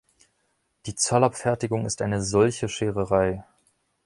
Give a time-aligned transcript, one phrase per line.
[0.87, 3.43] Die Zollabfertigung ist eine solche Schererei.